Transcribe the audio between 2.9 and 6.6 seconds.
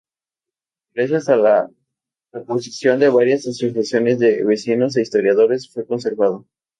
de varias asociaciones de vecinos e historiadores, fue conservado.